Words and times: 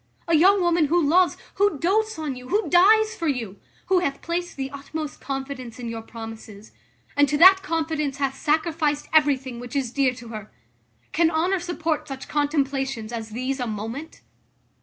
A 0.27 0.35
young 0.35 0.61
woman, 0.61 0.85
who 0.85 0.99
loves, 0.99 1.37
who 1.57 1.77
doats 1.77 2.17
on 2.17 2.35
you, 2.35 2.47
who 2.49 2.67
dies 2.67 3.13
for 3.15 3.27
you; 3.27 3.57
who 3.85 3.99
hath 3.99 4.23
placed 4.23 4.57
the 4.57 4.71
utmost 4.71 5.21
confidence 5.21 5.77
in 5.77 5.89
your 5.89 6.01
promises; 6.01 6.71
and 7.15 7.29
to 7.29 7.37
that 7.37 7.61
confidence 7.61 8.17
hath 8.17 8.35
sacrificed 8.35 9.07
everything 9.13 9.59
which 9.59 9.75
is 9.75 9.91
dear 9.91 10.15
to 10.15 10.29
her? 10.29 10.49
Can 11.11 11.29
honour 11.29 11.59
support 11.59 12.07
such 12.07 12.27
contemplations 12.27 13.13
as 13.13 13.29
these 13.29 13.59
a 13.59 13.67
moment?" 13.67 14.21